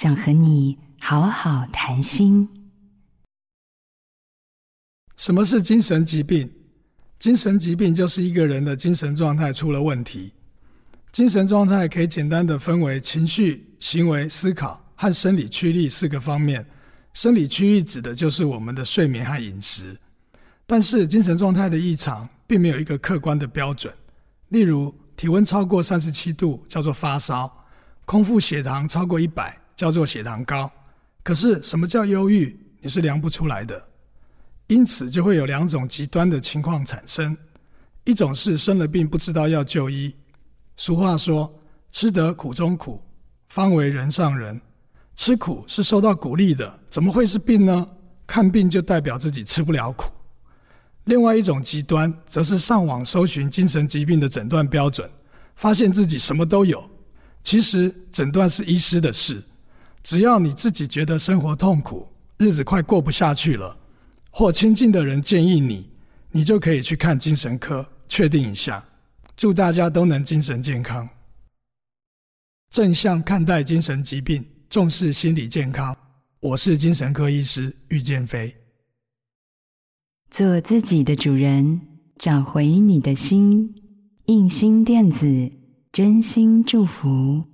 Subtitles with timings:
[0.00, 2.48] 想和你好好谈心。
[5.16, 6.48] 什么是精神疾病？
[7.18, 10.32] 精神疾病就是一个人的精神状态出了问题。
[11.10, 16.64] 精神状态可以简单的分为情绪、行为、思考和生理驱力四个方面。
[17.12, 19.98] 生理区域指的就是我们的睡眠和饮食。
[20.64, 23.92] 但是精神状态的异常并没有一个客观的标准。
[24.50, 27.52] 例如，体温超过三十七度叫做发烧，
[28.04, 30.68] 空腹血糖超过一百叫做血糖高。
[31.22, 32.58] 可是什么叫忧郁？
[32.80, 33.80] 你是量不出来的。
[34.66, 37.34] 因此就会有两种极端的情况产生：
[38.02, 40.12] 一种是生了病不知道要就医。
[40.76, 41.48] 俗话说
[41.92, 43.00] ：“吃得苦中苦，
[43.46, 44.60] 方为人上人。”
[45.14, 47.88] 吃苦是受到鼓励的，怎么会是病呢？
[48.26, 50.10] 看病就代表自己吃不了苦。
[51.04, 55.08] 另外一种极端，则是上网搜寻精神疾病的诊断标准，
[55.54, 56.84] 发现自己什么都有。
[57.42, 59.42] 其实诊断是医师的事，
[60.08, 62.08] 只要你自己觉得生活痛苦，
[62.38, 63.76] 日子快过不下去了，
[64.30, 65.86] 或亲近的人建议你，
[66.30, 68.82] 你就可以去看精神科，确定一下。
[69.36, 71.06] 祝大家都能精神健康，
[72.70, 74.42] 正向看待精神疾病。
[74.70, 75.94] 重视心理健康，
[76.40, 78.56] 我是精神科医师玉建飞。
[80.30, 81.82] 做自己的主人，
[82.16, 83.74] 找回你的心。
[84.24, 85.52] 印心电子，
[85.92, 87.44] 真心祝福。